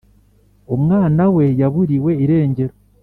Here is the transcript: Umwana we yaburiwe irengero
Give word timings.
Umwana 0.75 1.23
we 1.35 1.45
yaburiwe 1.59 2.11
irengero 2.23 2.73